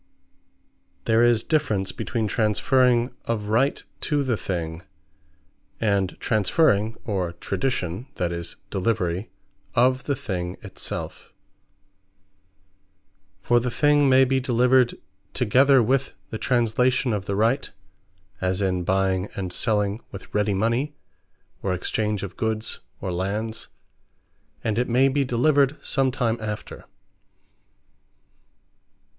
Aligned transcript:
There 1.05 1.21
is 1.23 1.43
difference, 1.43 1.91
between 1.91 2.27
transferring 2.27 3.13
of 3.25 3.49
Right 3.49 3.83
to 4.09 4.23
the 4.23 4.35
Thing; 4.35 4.81
and 5.79 6.19
transferring, 6.19 6.97
or 7.05 7.33
tradition, 7.33 8.07
that 8.15 8.31
is, 8.31 8.55
delivery 8.71 9.29
of 9.75 10.05
the 10.05 10.15
Thing 10.15 10.57
it 10.63 10.79
selfe. 10.79 11.31
For 13.41 13.59
the 13.59 13.69
Thing 13.69 14.09
may 14.09 14.25
be 14.25 14.39
delivered 14.39 14.95
together 15.35 15.83
with 15.83 16.13
the 16.31 16.39
Translation 16.39 17.13
of 17.13 17.25
the 17.27 17.35
Right; 17.35 17.69
as 18.41 18.59
in 18.59 18.83
buying 18.83 19.29
and 19.35 19.53
selling 19.53 20.01
with 20.11 20.33
ready 20.33 20.55
mony; 20.55 20.95
or 21.61 21.75
exchange 21.75 22.23
of 22.23 22.35
goods, 22.35 22.79
or 23.01 23.11
lands: 23.13 23.67
and 24.63 24.79
it 24.79 24.89
may 24.89 25.09
be 25.09 25.23
delivered 25.23 25.77
some 25.83 26.09
time 26.09 26.39
after. 26.41 26.85